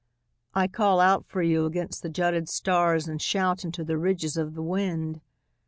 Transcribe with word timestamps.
I 0.55 0.67
call 0.67 0.99
out 0.99 1.27
for 1.27 1.43
you 1.43 1.67
against 1.67 2.01
the 2.01 2.09
jutted 2.09 2.49
stars 2.49 3.07
And 3.07 3.21
shout 3.21 3.63
into 3.63 3.83
the 3.83 3.99
ridges 3.99 4.35
of 4.35 4.55
the 4.55 4.63
wind. 4.63 5.21